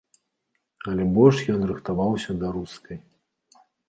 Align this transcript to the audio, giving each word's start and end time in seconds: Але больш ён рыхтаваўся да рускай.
Але 0.91 1.03
больш 1.17 1.37
ён 1.55 1.61
рыхтаваўся 1.71 2.31
да 2.45 2.49
рускай. 2.57 2.99